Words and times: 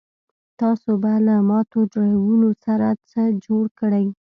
تاسو 0.59 0.89
به 1.01 1.11
له 1.27 1.35
ماتو 1.49 1.79
ډرایوونو 1.91 2.49
سره 2.65 2.87
څه 3.09 3.21
جوړ 3.45 3.65
کړئ 3.79 4.05